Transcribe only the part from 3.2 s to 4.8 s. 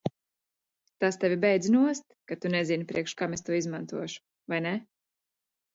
kam es to izmantošu, vai ne?